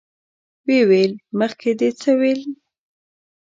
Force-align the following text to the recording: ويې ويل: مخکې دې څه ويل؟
ويې 0.65 0.79
ويل: 0.89 1.13
مخکې 1.39 1.69
دې 1.79 1.89
څه 2.01 2.11
ويل؟ 2.19 2.41